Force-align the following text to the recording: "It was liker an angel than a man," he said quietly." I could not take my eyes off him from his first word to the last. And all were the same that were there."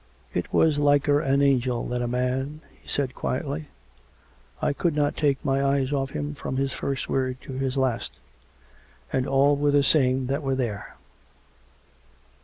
"It 0.33 0.51
was 0.51 0.79
liker 0.79 1.19
an 1.19 1.43
angel 1.43 1.85
than 1.87 2.01
a 2.01 2.07
man," 2.07 2.61
he 2.81 2.89
said 2.89 3.13
quietly." 3.13 3.67
I 4.59 4.73
could 4.73 4.95
not 4.95 5.15
take 5.15 5.45
my 5.45 5.63
eyes 5.63 5.93
off 5.93 6.09
him 6.09 6.33
from 6.33 6.57
his 6.57 6.73
first 6.73 7.07
word 7.07 7.37
to 7.41 7.53
the 7.59 7.79
last. 7.79 8.17
And 9.13 9.27
all 9.27 9.55
were 9.55 9.69
the 9.69 9.83
same 9.83 10.25
that 10.25 10.41
were 10.41 10.55
there." 10.55 10.95